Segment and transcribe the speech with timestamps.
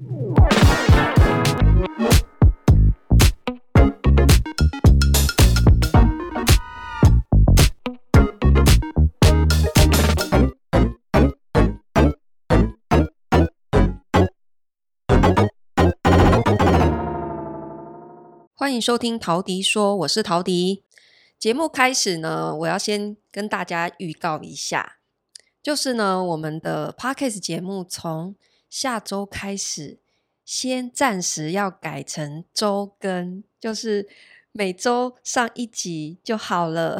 [0.00, 0.08] 欢
[18.74, 20.82] 迎收听陶迪说，我是陶迪。
[21.38, 24.96] 节目开始呢，我要先跟大家预告一下，
[25.62, 28.34] 就是呢，我们的 Podcast 节目从
[28.70, 29.98] 下周开始，
[30.44, 34.08] 先暂时要改成周更，就是
[34.52, 36.98] 每周上一集就好了。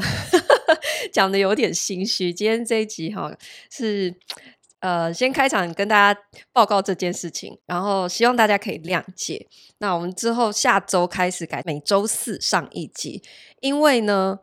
[1.10, 3.34] 讲的有点心虚，今天这一集哈
[3.70, 4.16] 是。
[4.80, 6.18] 呃，先开场跟大家
[6.54, 9.46] 报告这件事情，然后希望大家可以谅解。
[9.76, 13.22] 那我们之后下周开始改每周四上一集，
[13.60, 14.38] 因为呢，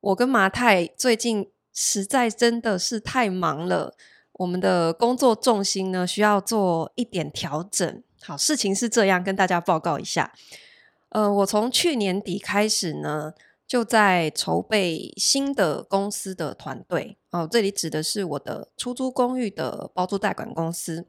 [0.00, 3.94] 我跟麻太最近实在真的是太忙了，
[4.34, 8.02] 我们的工作重心呢需要做一点调整。
[8.22, 10.32] 好，事情是这样，跟大家报告一下。
[11.10, 13.32] 呃，我从去年底开始呢。
[13.64, 21.06] 就在筹备新的公司的团队哦，这里指的是我的出租公寓的包租代管公司。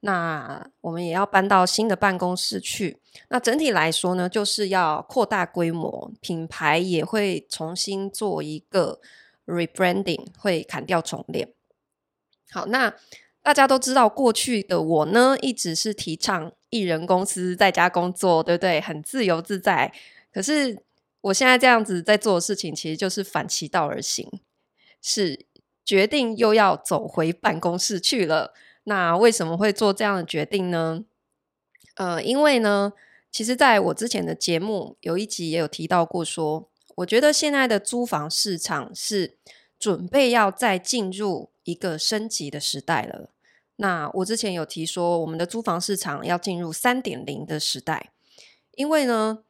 [0.00, 3.02] 那我们也要搬到新的办公室去。
[3.28, 8.98] 那整体来说呢，就是要扩大规模，品牌也会重新做一个
[9.44, 11.52] rebranding，会砍掉重练。
[12.50, 12.94] 好，那
[13.42, 18.80] 大家都知道，过去的我呢，一直是提倡一人公司在家工作，对不对？
[18.80, 19.92] 很自由自在。
[20.32, 20.82] 可是
[21.20, 24.40] 我现在这样子在做的事情，其实就是反其道而行，
[25.00, 25.46] 是
[25.84, 28.52] 决定又要走回办公室去了。
[28.84, 31.04] 那为什么会做这样的决定呢？
[31.94, 32.92] 呃，因为呢，
[33.30, 39.38] 其实在我之前的节目有一集也有提到过说，说我觉得现在的租房市场是
[39.78, 43.30] 准备要再进入一个升级的时代了。
[43.76, 48.12] 那我之前有提说，我们的租房市场要进入三点零的时代，
[48.72, 49.44] 因为呢，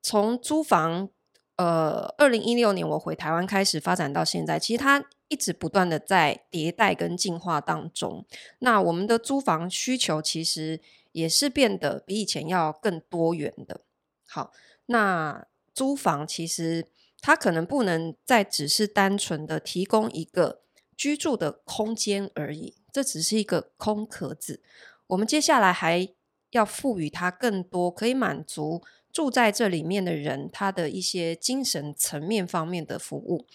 [0.00, 1.10] 从租房。
[1.56, 8.26] 呃，二零一六年我回台湾开始发展到现在，其实它一直不断的在迭代跟进化当中。
[8.58, 10.80] 那我们的租房需求其实
[11.12, 13.82] 也是变得比以前要更多元的。
[14.26, 14.50] 好，
[14.86, 16.88] 那租房其实
[17.20, 20.63] 它可能不能再只是单纯的提供一个
[20.96, 24.62] 居住的空间而已，这只是一个空壳子。
[25.08, 26.08] 我们接下来还
[26.50, 28.82] 要赋予它更多可以满足。
[29.12, 33.46] 住在这里面的人，他的一些精神层面方面的服务，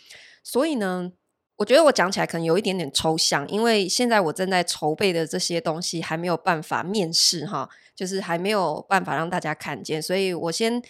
[0.42, 1.12] 所以呢，
[1.58, 10.82] 我觉得我讲起来可能有一点点抽象，因为现在我正在筹备的这些东西还没有办法面试哈，就是还没有办法让大家看见，所以我先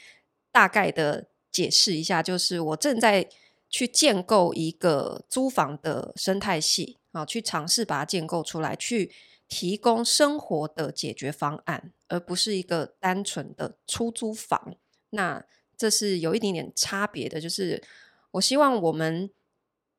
[0.51, 3.27] 大概的解释一下，就是我正在
[3.69, 9.12] 去建构一个租房的生态系啊，去尝试把它建构出来，去。
[9.52, 14.75] 提供生活的解决方案，而不是一个单纯的出租房。
[15.09, 15.44] 那
[15.75, 17.84] 这是有一点点差别的，就是
[18.34, 19.31] 我希望我们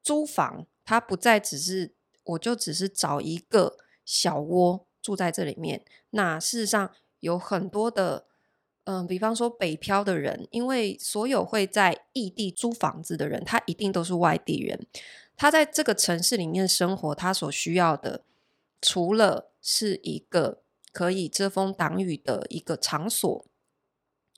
[0.04, 1.92] 租房，它不再只是
[2.22, 5.84] 我就只是找一个小窝住在这里面。
[6.10, 8.28] 那事实上有很多的，
[8.90, 14.86] 嗯、比方说北漂的人，因为所有会在异地租房子的人，他一定都是外地人，
[15.36, 18.24] 他在这个城市里面生活，他所需要的。
[18.82, 23.44] 除了是一个可以遮风挡雨的一个场所，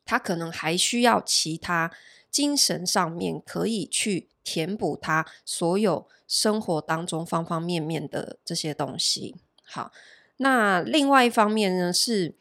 [0.04, 1.92] 他可能还需要其他
[2.28, 9.36] 精神上面可以去填补他所有生活当中方方面面的这些东西。
[9.62, 9.92] 好，
[10.38, 12.34] 那另外一方面呢是，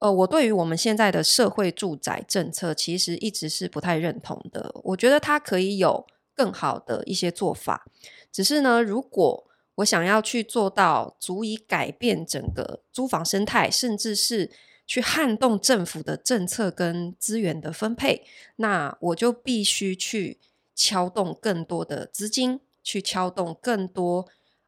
[0.00, 4.74] 呃，我对于我们现在的社会住宅政策其实一直是不太认同的。
[4.84, 7.86] 我觉得它可以有更好的一些做法，
[8.32, 9.46] 只是呢，如果
[9.76, 14.50] 我想要去做到足以改变整个租房生态，甚至是
[14.86, 20.38] 去撼动政府的政策跟资源的分配，那我就必须去
[20.74, 24.26] 敲动更多的资金，去敲动更多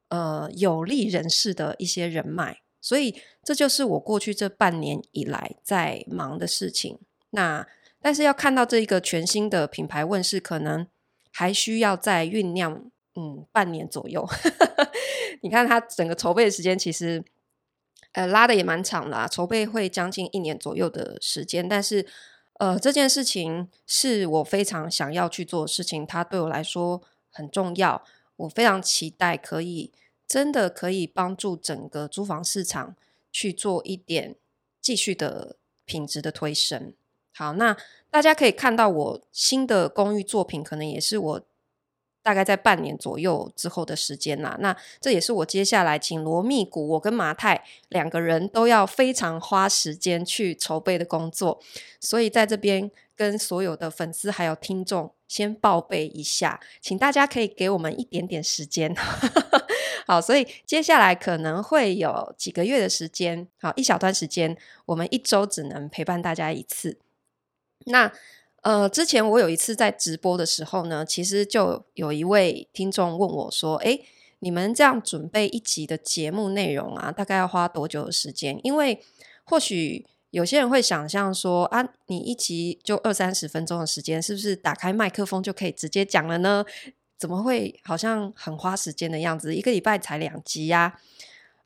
[0.09, 2.62] 呃有利人士的一些人脉。
[2.83, 6.99] 所以这就是我过去这半年以来在忙的事情。
[7.31, 7.67] 那
[8.03, 10.87] 但是要看到这一个全新的品牌问世，可能
[11.31, 12.91] 还需要再酝酿。
[13.15, 14.27] 嗯，半年左右，
[15.43, 17.23] 你看它整个筹备的时间其实，
[18.13, 21.69] 呃，拉的也蛮长啦，筹备会将近一年左右的时间。
[21.69, 22.07] 但是，
[22.59, 28.03] 呃，这件事情是我非常想要去做的事情，它对我来说很重要。
[28.37, 29.93] 我非常期待可以
[30.33, 32.97] 真的可以帮助整个租房市场
[33.31, 34.35] 去做一点
[34.81, 36.95] 继续的品质的推升。
[37.35, 37.77] 好，那
[38.09, 41.43] 大家可以看到我新的公寓作品，可能也是我。
[42.25, 44.57] 大概在半年左右之后的时间啦。
[44.61, 51.61] 那这也是我接下来请罗密谷，我跟马太两个人都要非常花时间去筹备的工作。
[51.99, 58.95] 所以在这边跟所有的粉丝还有听众先报备一下，请大家可以给我们一点点时间。
[60.07, 64.57] 好，所以接下来可能会有几个月的时间，好，一小段时间，
[64.87, 66.99] 我们一周只能陪伴大家一次。
[67.87, 68.13] 那
[68.63, 74.05] 呃，之前我有一次在直播的时候呢，其实就有一位听众问我说：“诶，
[74.39, 78.61] 你们这样准备一集的节目内容啊，大概要花多久的时间？
[78.63, 79.03] 因为
[79.43, 86.65] 或许有些人会想象说啊，你一集就二三十分钟的时间，是不是打开麦克风就可以直接讲了呢？
[87.23, 89.55] 怎么会好像很花时间的样子？
[89.55, 90.99] 一个礼拜才两集呀？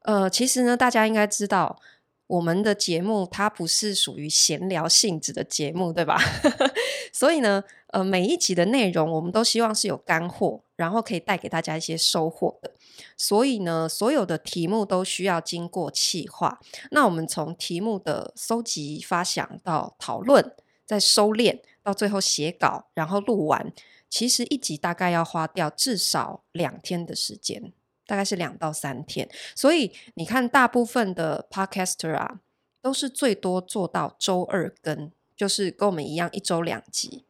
[0.02, 1.80] 呃，其实呢，大家应该知道。”
[2.28, 6.18] 我们的节目它不是属于闲聊性质的节目，对吧？
[7.14, 7.62] 所以呢，
[7.92, 12.72] 呃，每一集的内容我们都希望是有干货，然后可以带给大家一些收获的。
[13.16, 16.58] 所以呢，所有的题目都需要经过企划。
[16.90, 20.52] 那我们从题目的搜集、发想到讨论，
[20.84, 23.72] 再收敛，到最后写稿，然后录完，
[24.08, 27.72] 其实一集大概要花掉至少两天的时间。
[28.08, 32.38] 大概是两到三天，所以你看，大部分的 podcaster 啊，
[32.80, 37.24] 都是最多做到周二更，就是跟我们一样一周两集。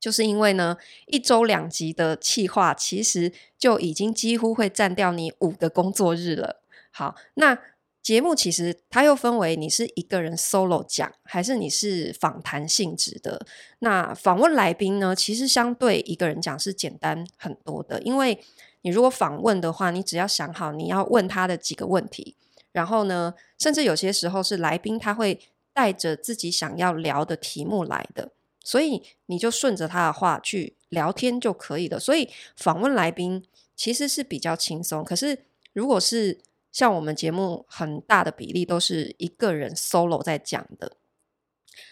[0.00, 6.60] 就是因为呢，一周两集的企划，其实就已经几乎会占掉你五个工作日了。
[6.90, 7.56] 好，那
[8.02, 13.44] 节目其实它又分为你是一个人 solo 讲，还是你是访谈性质的。
[13.80, 18.42] 那访问来宾呢，其实相对一个人讲是简单很多的，因为
[18.82, 22.34] 你如果访问的话，你只要想好你要问他的几个问题，
[22.72, 25.38] 然后呢，甚至有些时候是来宾他会
[25.74, 28.30] 带着自己想要聊的题目来的，
[28.64, 32.00] 所以你就顺着他的话去聊天就可以了。
[32.00, 33.44] 所以访问来宾
[33.76, 35.04] 其实是比较轻松。
[35.04, 35.38] 可是
[35.74, 36.38] 如果是
[36.70, 40.96] 像我们节目很大的比例都是一个人 solo 在讲的，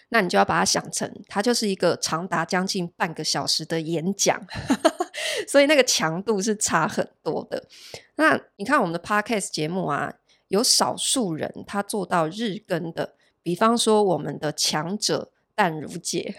[0.09, 4.45] 那你就要把它想成，它就是一个长达将近半个小时的演讲。
[5.47, 7.67] 所以那个强度是差很多的。
[8.15, 10.13] 那你看我们的 Podcast 节目啊，
[10.47, 16.35] 有少数人他做到日更的，比方说我们的强者淡如姐，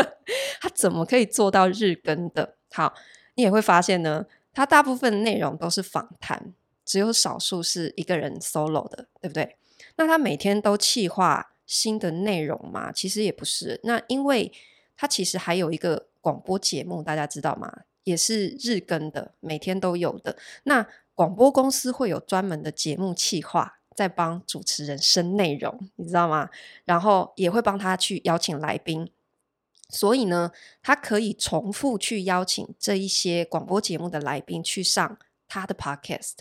[0.60, 2.56] 他怎么可以做到日更的？
[2.72, 2.94] 好，
[3.34, 6.54] 你也会发现呢，他大部分内容都是访谈，
[6.84, 9.56] 只有少数是一个人 solo 的，对不对？
[9.96, 12.92] 那他每天都企划新的内容吗？
[12.92, 13.80] 其实也不是。
[13.84, 14.52] 那因为
[14.96, 17.82] 他其实还有一个广播节目，大家知道吗？
[18.04, 20.36] 也是日更的，每天都有的。
[20.64, 26.50] 那广播公司会有专门的节目企划，在帮主持人生内容，你知道吗？
[26.84, 29.10] 然后也会帮他去邀请来宾，
[29.88, 30.50] 所以呢，
[30.82, 36.34] 他可以重复去邀请这一些广播节目的来宾去上他的 podcast。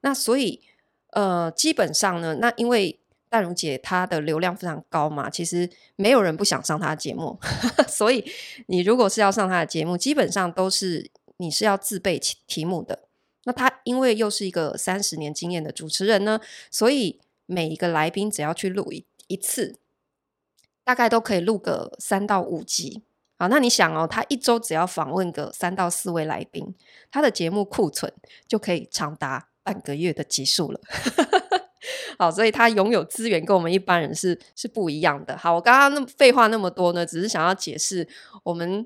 [0.00, 0.62] 那所以，
[1.10, 2.98] 呃，基本上呢，那因为。
[3.30, 7.38] 淡如姐她的流量非常高嘛，其实没有人不想上她的节目，
[7.86, 8.24] 所以
[8.68, 13.00] 你如果是要上她的节目，基本上都是你是要自备题目的。
[13.44, 16.40] 那她因为又是一个三十年经验的主持人呢，
[16.70, 19.76] 所以每一个来宾只要去录一一次，
[20.82, 23.02] 大概都可以录个三到五集。
[23.38, 26.74] 好，那你想哦，她一周只要访问个三到四位来宾，
[27.10, 28.10] 她的节目库存
[28.46, 30.80] 就可以长达半个月的结束了。
[32.18, 35.36] 好，所以他拥有资源跟我们一般人是是不一样的。
[35.36, 38.08] 好，我刚刚那么废话那么多呢，只是想要解释
[38.42, 38.84] 我们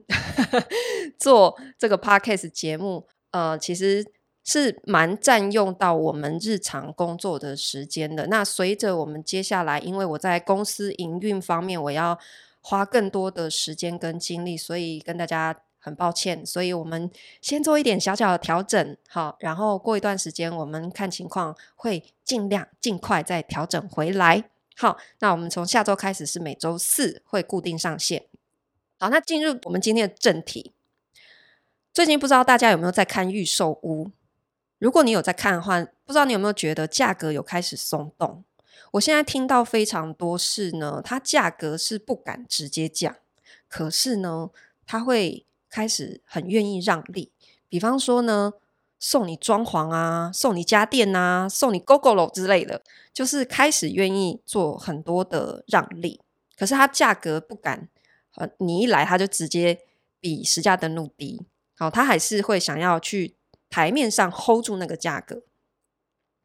[1.18, 4.04] 做这个 podcast 节目，呃，其实
[4.44, 8.26] 是蛮占用到我们日常工作的时间的。
[8.26, 12.18] 那随着我们接下来，因为我在公司营运方面，我要
[12.60, 15.62] 花更多的时间跟精力，所以跟大家。
[15.84, 17.10] 很抱歉，所以我们
[17.40, 24.48] 先做一点小小的调整，好，然后过一段时间我们看情况，会尽量尽快再调整回来。
[24.76, 28.26] 好，那我们从下周开始是每周四会固定上线。
[28.96, 30.72] 好，那进入我们今天的正题。
[31.92, 34.12] 最近不知道大家有没有在看预售屋？
[34.78, 38.44] 如果你有在看的话，不知道你有没有觉得价格有开始松动？
[38.92, 43.16] 我现在听到非常多是呢，它价格是不敢直接降，
[43.68, 44.50] 可是呢，
[44.86, 45.44] 它会。
[45.72, 47.32] 开始很愿意让利，
[47.66, 48.52] 比方说呢，
[48.98, 52.82] 送你装潢啊，送你家电啊，送你 Gogoro 之类的，
[53.14, 56.20] 就是开始愿意做很多的让利。
[56.58, 57.88] 可是它价格不敢，
[58.36, 59.80] 呃，你一来他就直接
[60.20, 61.46] 比实价登录低，
[61.78, 63.34] 好，他还是会想要去
[63.70, 65.42] 台面上 hold 住那个价格。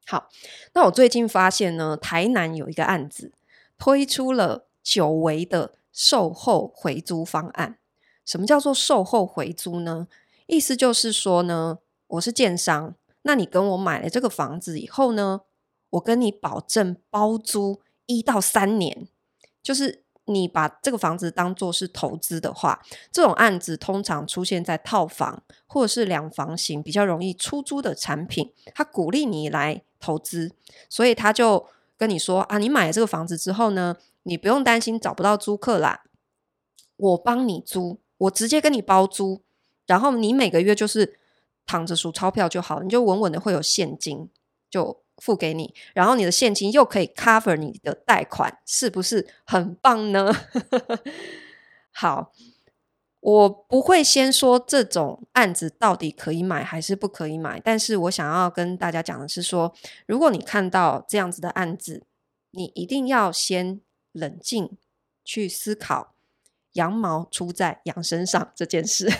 [0.06, 0.30] 好，
[0.74, 3.34] 那我最近发现呢，台南有一个案子
[3.78, 7.78] 推出了久违的售后回租方案。
[8.28, 10.08] 什么叫做售后回租呢？
[10.46, 12.94] 意思就是说呢，我是建商，
[13.24, 15.42] 那你跟我买了这个房子以后呢，
[15.92, 19.08] 我跟你保证包租一到三年，
[19.64, 22.82] 就是你把这个房子当做是投资的话，
[23.12, 30.52] 这种案子通常出现在套房或者是两房型比较容易出租的产品，他鼓励你来投资，
[30.90, 31.66] 所以他就
[31.98, 36.04] 跟你说啊，你买了这个房子之后呢，你不用担心找不到租客啦，
[36.98, 39.44] 我帮你租，我直接跟你包租。
[39.86, 41.18] 然后你每个月就是
[41.66, 44.30] 躺着数钞票就好，你就稳稳的会有现金
[44.70, 50.30] 就付给你，然后你的现金又可以 cover 你的贷款，是不是很棒呢？
[51.94, 52.34] 好，
[53.22, 59.74] 我不会先说这种案子到底可以买还是不可以买，但是我想要跟大家讲的是说，
[60.06, 62.04] 如果你看到这样子的案子，
[62.52, 63.80] 你一定要先
[64.12, 64.78] 冷静
[65.24, 66.14] 去思考
[66.78, 69.12] 羊毛出在羊身上这件事。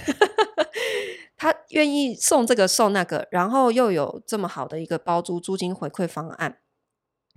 [1.40, 6.58] 他愿意送这个送那个，然后又有这么好的一个包租租金回馈方案。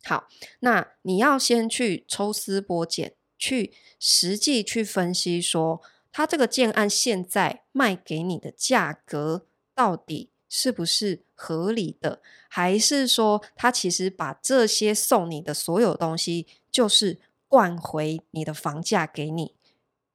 [0.02, 0.26] 好，
[0.60, 19.54] 那你要先去抽丝剥茧，去实际去分析说，他这个建案现在卖给你的价格到底是不是合理的，还是说他其实把这些送你的所有东西就是灌回你的房价给你？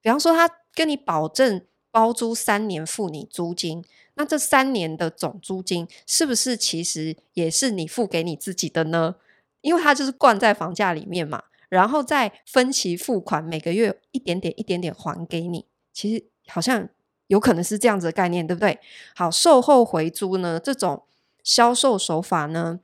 [0.05, 1.65] 比方说，他跟你保证。
[1.95, 3.81] 包租三年付你租金，
[4.15, 9.15] 那这三年的总租金是不是其实也是你付给你自己的呢？
[9.61, 15.67] 因为它就是灌在房价里面嘛，然后再分期付款，每个月一点点一点点还给你。
[15.93, 16.89] 其实好像
[17.27, 18.77] 有可能是这样子的概念，对不对？
[19.15, 21.03] 好，售后回租呢，这种
[21.45, 22.81] 销售手法呢，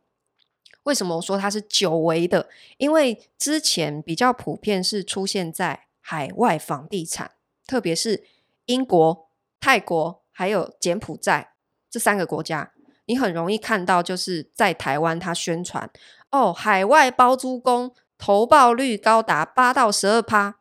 [0.83, 2.47] 为什么我说它是久违的？
[2.77, 7.31] 因为之前比较普遍是出现在海外房地产，
[7.65, 8.25] 特别是。
[8.67, 9.27] 英国、
[9.59, 11.55] 泰国还有柬埔寨
[11.89, 12.71] 这三个国家，
[13.05, 15.89] 你很容易看到，就是在台湾，他宣传
[16.29, 20.59] 哦，海外包租公投报率高达八到十二趴。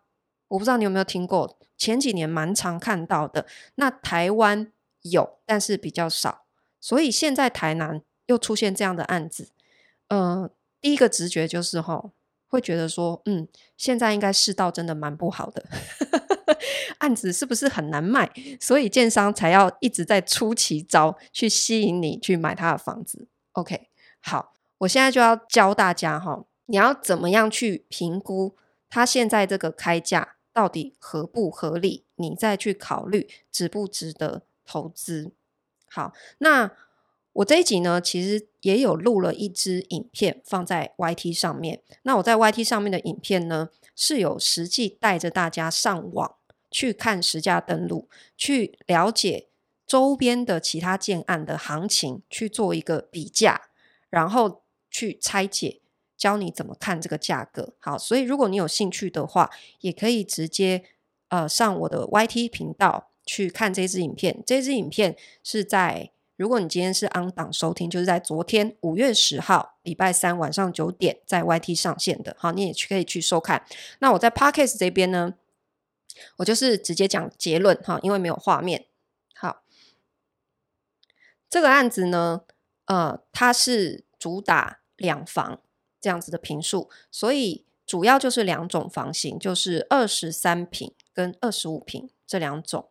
[0.48, 3.46] 我不知道你有没有听过，前几年蛮常看到的。
[3.76, 6.46] 那台湾有，但是比较少。
[6.80, 9.50] 所以现在台南又出现这样的案子，
[10.08, 12.10] 嗯、呃，第一个直觉就是吼，
[12.50, 15.64] 会觉得说，嗯，现在应该世道真的蛮不好的。
[16.98, 18.30] 案子是不是很难卖？
[18.60, 23.28] 所以建商才要一直在出奇招去吸引你去买他的房子。
[23.52, 23.88] OK，
[24.20, 28.56] 好，我现在就要教大家哈，你要怎么样去评估
[28.90, 35.32] 他现在这个开价到底合不合理，你再去考虑值不值得投资。
[35.88, 36.70] 好，那
[37.32, 41.82] 我这一集呢，其实也有录了一支影片放在 YT 上面。
[42.02, 46.36] 那我在 YT 上面的影片呢，是有实际带着大家上网。
[46.72, 49.48] 去看实价登录，去了解
[49.88, 53.62] 周边的其他建案的行情，去做一个比价，
[54.08, 55.80] 然后去拆解，
[56.16, 57.74] 教你怎么看这个价格。
[57.80, 60.84] 好，所以如果你有兴趣的话，也可以直接
[61.30, 64.40] 呃上我的 YT 频道去看这支影片。
[64.46, 72.34] 这支影片是在如果你今天是 on 档收听，就是在昨天五月十号礼拜三晚上九点在 YT 上线的。
[72.38, 73.62] 好，你也去可以去收看。
[73.98, 75.34] 那我在 Podcast 这边呢，
[76.36, 78.86] 我就是直接讲结论哈，因为没有画面。
[79.34, 79.62] 好，
[81.50, 82.40] 这个案子呢，
[82.86, 85.60] 呃，它是主打两房
[86.00, 92.88] 这样子的坪数，所以主要就是两种房型，就是二十三坪跟二十五坪这两种。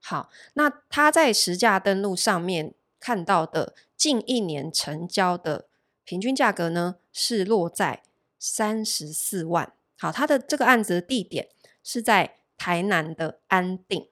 [0.00, 2.72] 好，那它在实价登录上面
[3.04, 5.66] 看到的近一年成交的
[6.04, 8.02] 平均价格呢，是落在
[8.38, 9.72] 三十四万。
[9.98, 11.48] 好，他的这个案子的地点
[11.82, 12.38] 是在。
[12.56, 14.08] 台南的安定，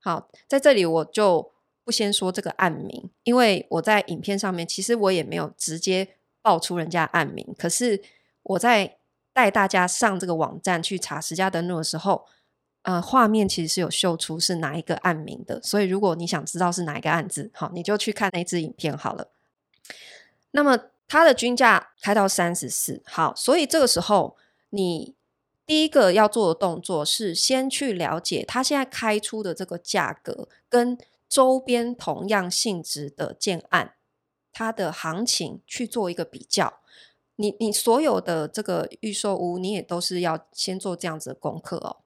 [0.00, 1.52] 好，在这里我就
[1.84, 8.02] 不先说这个案名，因为我在影片上面其实我也没有直接报出人家案名，可是
[8.42, 8.98] 我在
[9.32, 12.26] 带大家上这个网站去查实价登录的时候，
[12.84, 19.28] 呃，画面其实是有秀出是哪一个案名的，所以如果你想知道是哪一个案子，好，你就去看那支影片好了。
[20.52, 24.36] 那么它的均价开到三十四，好，所以这个时候
[24.70, 25.14] 你。
[25.66, 33.94] 第一个要做的动作是先去了解它现在开出的这个价格，跟周边同样性质的建案，
[34.52, 36.80] 它的行情去做一个比较。
[37.36, 42.03] 你你所有的这个预售屋，你也都是要先做这样子的功课哦。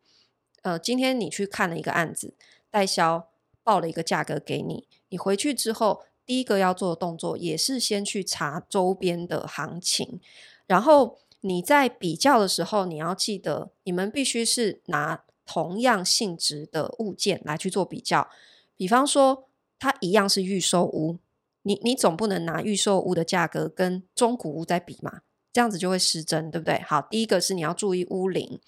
[0.69, 2.35] 呃，今天你去看了一个案子，
[2.71, 3.29] 代销
[3.63, 10.21] 报了一个价格给你，你回去之后，第一个要做的动作也是先去查周边的行情，
[10.67, 11.19] 然后。
[11.41, 18.29] 你在比较的时候，你要记得，你们必须是拿同样性质的物件来去做比较。
[18.77, 19.45] 比方说，
[19.79, 21.19] 它一样是预售屋，
[21.63, 25.21] 你你总不能拿预售屋的价格跟中古屋再比嘛？
[25.53, 26.81] 这样子就会失真，对不对？
[26.83, 28.61] 好，第一个是你要注意屋龄，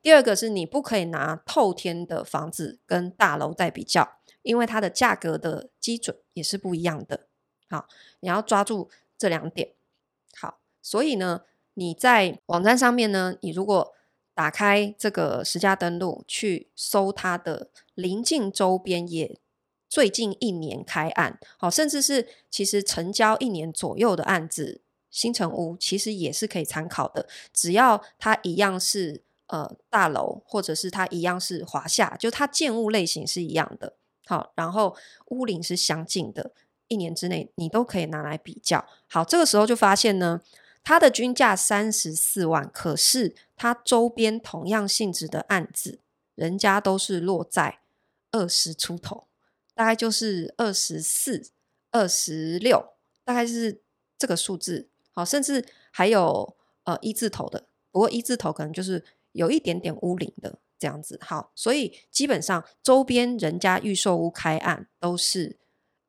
[0.00, 7.26] 第二个是你不可以拿透天的房子跟大楼再比较，因为它的价格的基准也是不一样的。
[7.68, 7.86] 好，
[8.20, 9.74] 你要抓住这两点。
[10.40, 11.42] 好，所以呢，
[11.74, 13.92] 你在网站上面呢，你如果
[14.32, 19.38] 打开这个实价登录去搜它的邻近周边也
[19.88, 24.80] 最近一年开案，好，甚至是其实成交一年左右的案子。
[25.18, 33.96] 新城屋其实也是可以参考的，只要它一样是呃大楼，或者是它一样是华夏，就它建物类型是一样的，
[34.26, 34.96] 好，然后
[35.30, 36.52] 屋龄是相近的，
[36.86, 38.86] 一年之内你都可以拿来比较。
[39.08, 40.40] 好，这个时候就发现呢，
[40.84, 45.98] 它的均价三十四万，可是它周边同样性质的案子，
[46.36, 47.80] 人家都是落在
[48.30, 49.26] 二十出头，
[49.74, 51.50] 大概就是二十四、
[51.90, 52.94] 二十六，
[53.24, 53.80] 大概是
[54.16, 54.88] 这个数字。
[55.18, 61.18] 好，甚至还有呃一字头的，不过一字头可能就是有一点点屋龄的这样子。
[61.20, 65.58] 好，所以基本上周边人家预售屋开案都是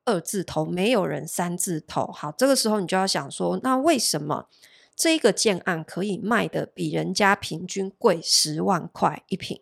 [0.05, 2.11] 二字头，没有人三字头。
[2.11, 4.47] 好，这个时候你就要想说，那为什么
[4.95, 9.59] 这个建案可以卖得比人家平均贵十万块一平？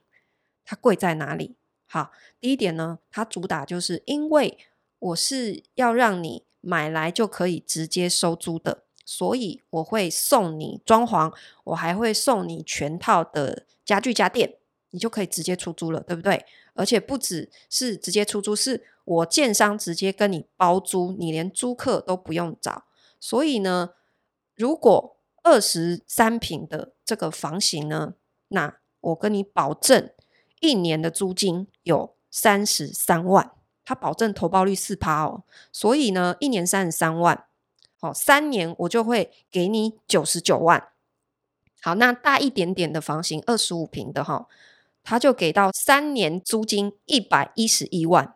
[0.65, 1.55] 它贵在哪里？
[1.85, 2.11] 好，
[2.41, 4.57] 第一点呢，它主打就是因为
[4.99, 8.83] 我是要让你买来就可以直接收租的。
[9.09, 11.33] 所以我会送你装潢，
[11.63, 14.55] 我还会送你全套的家具家电，
[14.89, 16.45] 你就可以直接出租了，对不对？
[16.73, 22.83] 而且不只是直接出租，是我建商直接跟你包租，你连租客都不用找。
[23.17, 23.91] 所以呢，
[24.57, 28.15] 如果二十三平的这个房型呢，
[28.49, 30.09] 那我跟你保证
[30.59, 33.53] 一年的租金有三十三万，
[33.85, 35.45] 他保证投报率四趴哦。
[35.71, 37.45] 所以呢，一年三十三万。
[37.99, 40.89] 好，三年我就会给你九十九万。
[41.81, 44.47] 好，那大一点点的房型，二十五平的哈，
[45.03, 48.35] 他就给到三年租金一百一十一万，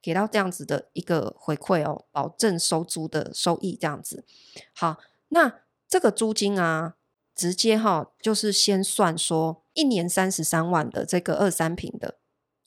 [0.00, 4.24] 给到这样子的一个回馈哦，保证收租的收益这样子。
[4.72, 6.94] 好，那这个租金啊，
[7.34, 12.18] 直接哈，就是先算说一年三十三万的这个二三平的，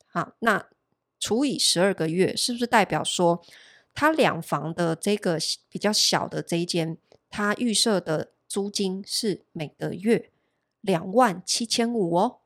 [0.07, 0.67] 好，那
[1.17, 3.41] 除以十二个月，是不是代表说？
[3.93, 5.37] 他两房的这个
[5.69, 6.97] 比较小的这一间，
[7.29, 10.31] 他预设的租金是每个月
[10.81, 12.39] 两万七千五哦。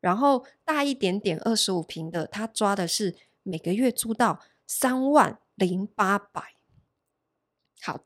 [0.00, 6.54] 然后大一点点二十五平的，他抓的是每个月租到三万零八百。
[7.82, 8.00] 好，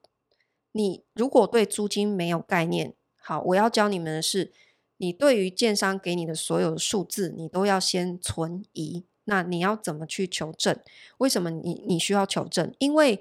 [0.73, 4.53] 你如果对租金没有概念，好，我要教你们的是，
[4.97, 9.05] 你对于建商给你的所有的数字，你都要先存疑。
[9.27, 10.79] 那你要怎么去求证？
[11.19, 12.75] 为什么你你需要求证？
[12.79, 13.21] 因为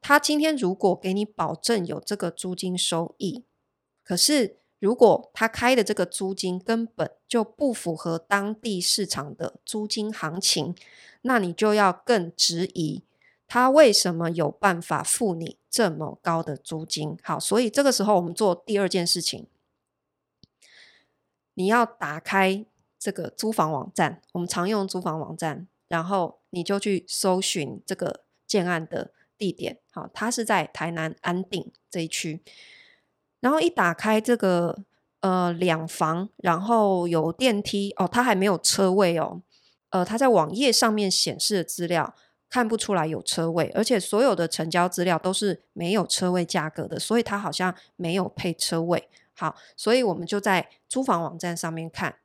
[0.00, 3.42] 他今天如果给你保证有这个租金收益，
[4.04, 10.74] 可是如果他开的这个租金根本就不符合当地市场的租金行情，
[11.22, 13.02] 那你就要更质疑
[13.46, 17.18] 他为什么有办法付你这么高的租金。
[17.22, 19.46] 好，所以这个时候我们做第二件事情，
[21.54, 22.64] 你要打开。
[23.00, 32.42] 这个租房网站，我们常用租房网站，然后你就去搜寻这个建案的地点，好，它是在台南安定这一区。
[33.40, 34.84] 然后一打开这个
[35.20, 39.40] 呃两房，然后有电梯哦，它还没有车位哦，
[39.88, 42.14] 呃，它在网页上面显示的资料
[42.50, 49.08] 看不出来有车位，而且所有的成交资料都是没有车位价格的，所以它好像没有配车位。
[49.32, 52.16] 好，所以我们就在租房网站上面看。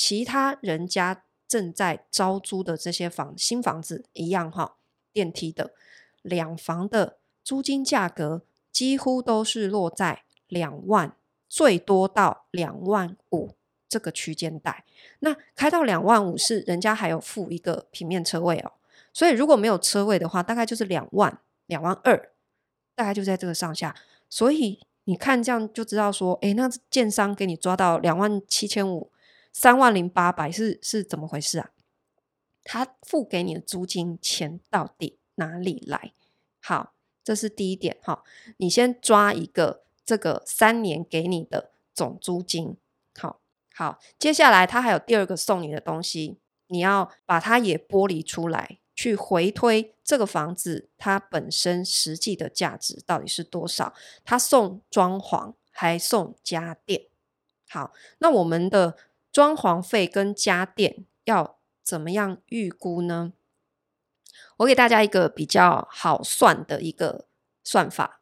[0.00, 4.76] 其他人家正在招租的这些房新房子一样哈，
[5.12, 5.72] 电梯的
[6.22, 11.16] 两房的租金价格几乎都是落在两万，
[11.48, 13.56] 最多到两万五
[13.88, 14.84] 这个区间带。
[15.18, 18.74] 那开到两万五是人家还有付一个平面车位哦，
[19.12, 22.30] 所以如果没有车位的话，大概就是两万、两万二，
[22.94, 23.96] 大概就在这个上下。
[24.30, 29.10] 所以你看这样就知道说，诶，那建商给你抓到两万七千五。
[29.60, 31.70] 三万零八百是是怎么回事啊？
[32.62, 36.12] 他付给你的租金钱到底哪里来？
[36.60, 36.94] 好，
[37.24, 38.22] 这是第一点哈。
[38.58, 42.76] 你先抓一个这个三年给你的总租金。
[43.18, 43.40] 好，
[43.74, 53.92] 好，接下来他还有第二个送你的东西，你要把它也剥离出来，去回推这个房子它本身实际的价值到底是多少？
[54.24, 57.06] 他送装潢还送家电。
[57.68, 58.96] 好，那我们的。
[59.38, 63.34] 装潢费跟家电要怎么样预估呢？
[64.56, 67.28] 我给大家一个比较好算的一个
[67.62, 68.20] 算法。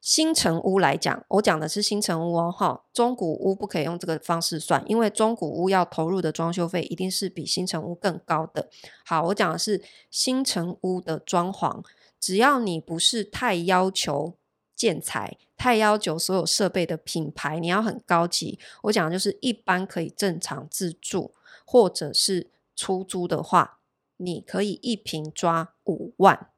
[0.00, 8.68] 新城屋来讲，我讲的是新城屋哦，哈，中古屋不可以用这个方式算，因为中古屋要投入的装修费一定是比新城屋更高的。
[9.06, 11.84] 好，我讲的是新城屋的装潢，
[12.18, 14.36] 只要你不是太要求
[14.82, 18.58] 建材，太要求所有设备的品牌，你要很高级。
[18.82, 21.32] 我讲的就是一般可以正常自住
[21.64, 23.78] 或者是出租的话，
[24.16, 26.50] 你可以一瓶抓五万。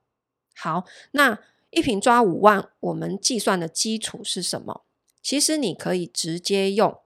[0.56, 1.40] 好，那。
[1.76, 4.84] 一瓶抓五万，我们计算的基础是什么？
[5.20, 7.00] 其实你可以直接用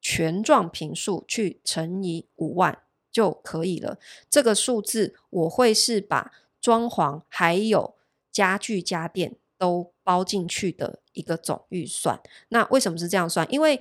[0.00, 3.98] 权状坪数去乘以五万就可以了。
[4.30, 7.96] 这个数字我会是把装潢还有
[8.32, 12.20] 家具家电都包进去的一个总预算。
[12.48, 13.50] 那为什么是这样算？
[13.50, 13.80] 因为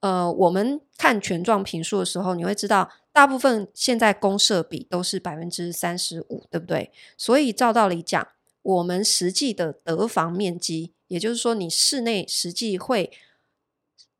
[0.00, 6.90] 呃，我们看权状坪数的时候，你会知道大部分现在公设比都是百分之三十五，对不对？
[7.16, 8.26] 所以照道理讲。
[8.62, 13.10] 我们实际的得房面积，也就是说，你室内实际会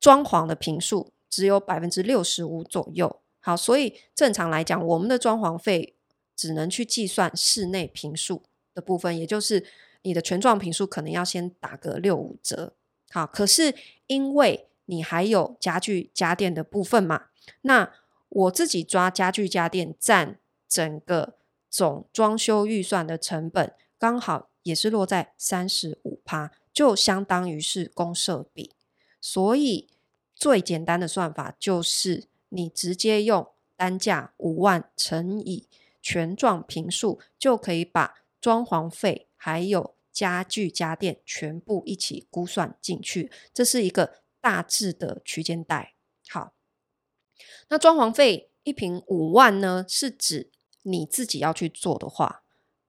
[0.01, 3.21] 装潢的平数只有百分之六十五左右。
[3.41, 5.95] 好，所以正常来讲，我们的装潢费
[6.35, 8.43] 只能去计算室内平数
[8.73, 9.67] 的部分，也就是
[10.03, 12.75] 你的权状坪数可能要先打个六五折。
[13.11, 13.75] 好，可是
[14.07, 17.27] 因为你还有家具家电的部分嘛，
[17.63, 17.93] 那
[18.29, 21.35] 我自己抓家具家电占整个
[21.69, 23.75] 总装修预算的成本。
[23.99, 28.73] 刚好也是落在三十五趴，就相当于是公设比，
[29.21, 29.89] 所以
[30.35, 35.67] 最简单的算法就是你直接用单价五万乘以
[36.01, 43.33] 全状坪数，就可以把装潢费还有家具家电全部一起估算进去。
[43.55, 45.95] 这是一个大致的区间带。
[46.29, 46.53] 好，
[47.71, 50.51] 那装潢费一坪五万呢，是指
[50.83, 52.43] 你自己要去做的话。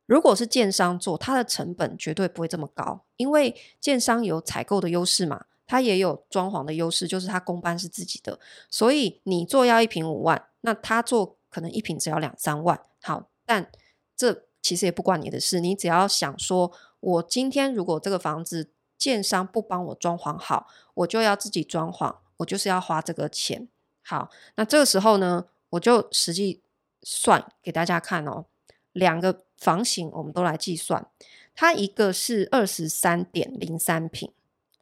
[0.05, 8.37] 如果是建商做，它的成本绝对不会这么高，因为建商有采购的优势嘛，它也有装潢的优势，就是它工班是自己的，
[8.69, 12.85] 所以你做要一坪五万，那他做可能一坪只要两三万。
[13.01, 13.71] 好，但
[14.17, 23.67] 这其实也不关你的事，你只要想说，我今天如果这个房子建商不帮我装潢好，我就要自己装潢，我就是要花这个钱。
[24.03, 26.61] 好，那这个时候呢，我就实际
[27.01, 28.45] 算给大家看哦。
[28.93, 31.07] 两个房型我们都来计算，
[31.55, 34.31] 它一个是二十三点零三坪，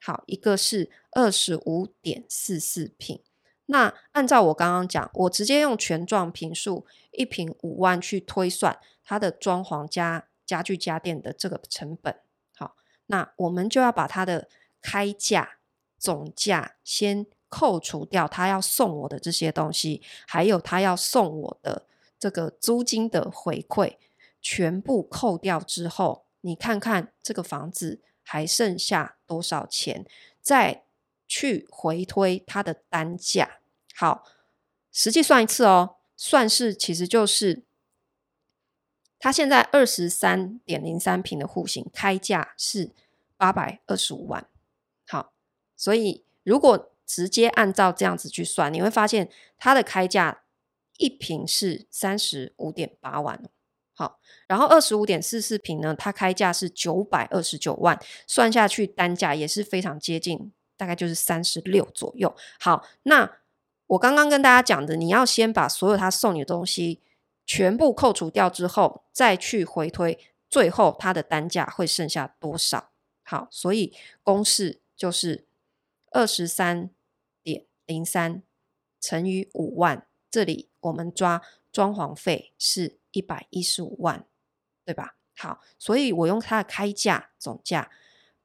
[0.02, 3.22] 好，一个是二十五点四四坪。
[3.68, 12.16] 那按照我刚刚讲，我直接用权状坪数一坪五万去推算它的装潢加家具家电的这个成本。
[12.56, 12.76] 好，
[13.08, 14.48] 那我们就要把它的
[14.84, 15.58] 开价
[15.98, 21.88] 总价先扣除掉，他要送我的这些东西，还有他要送我的。
[22.20, 23.96] 这个租金的回馈
[24.42, 30.06] 全部扣掉之后，你看看这个房子还剩下多少钱，
[30.42, 30.84] 再
[31.28, 33.60] 去回推它的单价。
[33.96, 34.26] 好，
[34.92, 37.64] 实际算一次哦，算是其实就是
[39.20, 42.92] 它现在二十三点零三平的户型开价是
[43.38, 44.48] 八百二十五万。
[45.08, 45.34] 好，
[45.76, 50.42] 所以如果直接按照这样子去算，你会发现它的开价。
[51.02, 53.42] 一平是三十五点八万，
[53.94, 62.36] 好，然后二十五点四四平呢，它开价是九百二十九万，算下去单价也是非常接近，大概就是三十六左右。
[62.60, 63.38] 好，那
[63.88, 67.00] 我刚刚跟大家讲的，你要先把所有他送你的东西
[67.50, 72.92] 全部扣除掉之后，再去回推，最后它的单价会剩下多少？
[73.24, 75.48] 好，所以公式就是
[76.12, 76.92] 二十三
[77.42, 78.44] 点零三
[79.02, 80.70] 乘以五万，这里。
[80.82, 84.28] 我们抓装潢费是一百一十五万，
[84.86, 85.16] 对吧？
[85.36, 87.90] 好，所以我用它的开价总价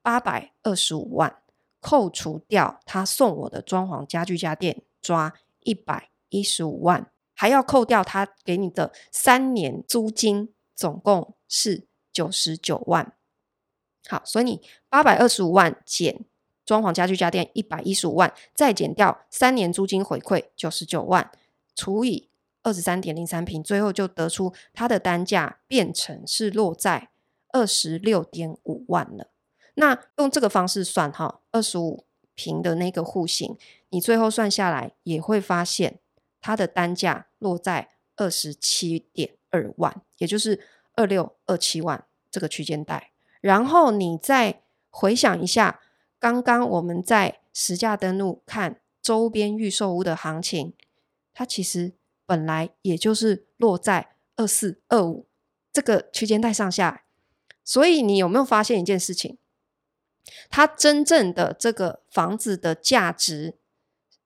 [0.00, 1.42] 八百二十五万，
[1.80, 7.12] 扣除掉他送我的装潢家具家电，抓一百一十五万，
[7.44, 13.12] 还要扣掉他给你的三年租金，总共是九十九万。
[14.08, 16.24] 好，所以你八百二十五万减
[16.64, 21.30] 装潢家具家电一百一十五万，再减掉三年租金回馈九十九万。
[21.74, 22.30] 除以
[22.62, 27.10] 二十三点零三平，最后就得出它的单价变成是落在
[27.50, 29.30] 二十六点五万了。
[29.74, 33.58] 那用这个方式算哈，二十五平的那个户型，
[33.90, 36.00] 你最后算下来也会发现
[36.44, 40.60] 它的单价落在二十七点二万，也就是
[40.94, 43.12] 二六二七万这个区间带。
[43.40, 45.80] 然后你再回想一下，
[46.18, 50.74] 刚刚我们在实价登录看周边预售屋的行情。
[51.32, 51.94] 它其实
[52.26, 55.26] 本来也就是落在二四二五
[55.72, 57.06] 这个区间带上下。
[57.64, 59.38] 所以你有没有发现一件事情？
[60.50, 63.56] 它真正的这个房子的价值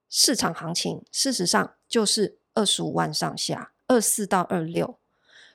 [0.09, 4.99] 市场行情，事实上就是二十五万上下，二四到二六。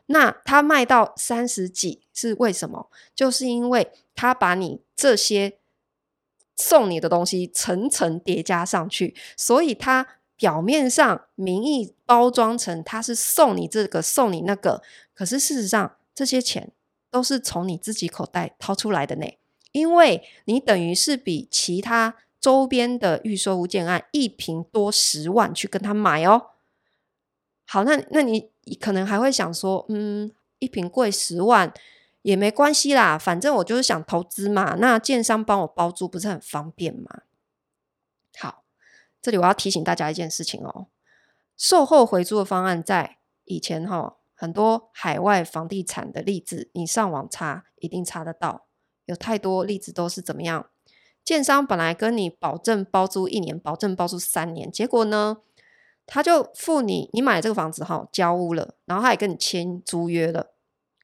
[0.08, 2.90] 那它卖到三十几是为什么？
[3.16, 5.60] 就是因为它把你这些
[6.56, 16.72] 送你的东西层层叠加上去，所以它表面上名义包装成它是送你这个送你那个，可是事实上这些钱
[17.10, 19.26] 都是从你自己口袋掏出来的呢。
[19.72, 26.48] 因为你等于是比其他周边的预售屋建案一坪多十万去跟他买哦。
[27.66, 28.52] 好，那那你
[28.82, 30.30] 可能还会想说，嗯，
[30.60, 31.74] 一坪贵十万
[32.22, 34.76] 也没关系啦，反正我就是想投资嘛。
[34.76, 37.22] 那建商帮我包租不是很方便吗？
[38.38, 38.66] 好，
[39.22, 40.88] 这里我要提醒大家一件事情哦，
[41.56, 48.66] 售后回租的方案在以前哈、哦，很多海外房地产的例子，你上网查一定查得到。
[49.06, 50.68] 有太多例子都是怎么样？
[51.24, 55.38] 建商本来跟你保证包租一年，保证包租三年，结果呢，
[56.06, 60.52] 他就付你，你买这个房子哈，交屋了，然后他也跟你签租约了，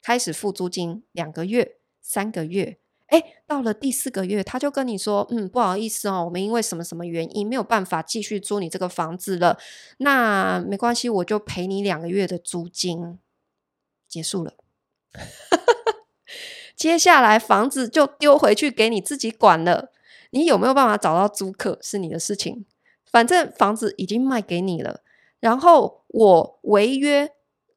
[0.01, 2.77] 开始付租金两个月、三个月，
[3.08, 9.58] 诶，到了第四个月，他就跟你说，嗯，不好意思哦，我们因为什么什么原因没有办法继续租你这个房子了，
[9.99, 13.17] 那没关系，我就赔你两个月的租金，
[14.08, 14.53] 结束了。
[16.75, 19.91] 接下来房子就丢回去给你自己管了，
[20.32, 22.65] 你有没有办法找到租客是你的事情，
[23.12, 25.02] 反正房子已经卖给你了。
[25.39, 27.32] 然后我违约，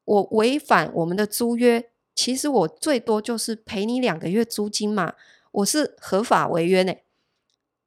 [0.05, 5.13] 我违反我们的租约，其实我最多就是赔你两个月租金嘛，
[5.51, 6.93] 我是合法违约呢，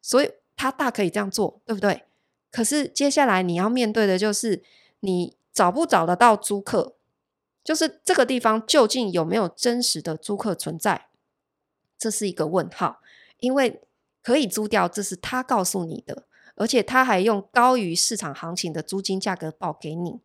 [0.00, 2.04] 所以他大可以这样做，对不对？
[2.50, 4.62] 可是接下来你要面对的就是
[5.00, 6.94] 你找不找得到租客。
[7.62, 11.08] 就是这个地方究竟有没有真实的租客存在？
[11.98, 13.00] 这是一个问号，
[13.40, 13.82] 因为
[14.26, 16.24] 可以租掉，这是他告诉你的，
[16.56, 20.18] 而且他还用高于市场行情的租金价格报给你。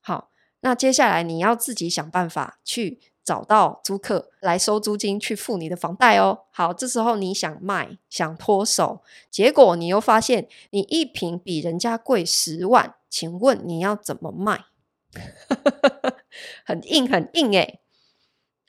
[0.00, 0.30] 好，
[0.60, 6.44] 那接下来你要自己想办法去找到租客来收租金，去付你的房贷哦。
[6.52, 14.64] 好，这时候你想卖，想脱手，结果你又发现你一平比人家贵十万，请问你要怎么卖？
[16.64, 17.80] 很硬，很硬诶。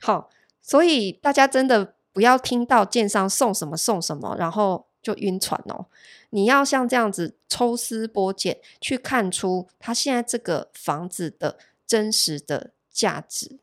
[0.01, 0.29] 好，
[0.61, 5.88] 所以大家真的不要听到建商送什么送什么，然后就晕船哦。
[6.30, 13.60] 你要像这样子抽丝剥茧，去看出他现在这个房子的真实的价值，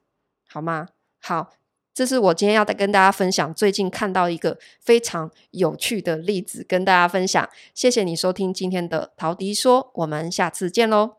[0.46, 0.88] 好吗？
[1.18, 1.54] 好，
[1.94, 7.48] 这是我今天要再跟大家分享，最近看到一个非常有趣的例子，跟大家分享。
[7.72, 11.16] 谢谢你收听今天的陶迪说，我们下次见喽。